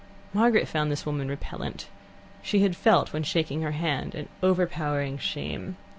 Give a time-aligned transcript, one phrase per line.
[0.33, 1.87] Margaret found this woman repellent.
[2.41, 5.77] She had felt, when shaking her hand, an overpowering shame.